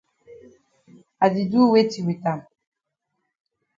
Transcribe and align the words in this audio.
I 1.25 1.27
di 1.33 1.43
do 1.51 1.61
weti 1.71 1.99
wit 2.05 2.21
am? 2.31 2.39